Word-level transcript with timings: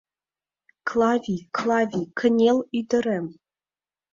Клавий, 0.87 1.41
Клавий, 1.57 2.05
кынел, 2.19 2.57
ӱдырем. 2.77 3.25